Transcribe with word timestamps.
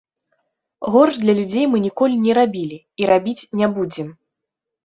Горш 0.95 1.19
для 1.25 1.35
людзей 1.39 1.65
мы 1.73 1.77
ніколі 1.85 2.15
не 2.25 2.33
рабілі 2.39 2.77
і 3.03 3.11
рабіць 3.13 3.39
не 3.61 3.67
будзем. 3.77 4.09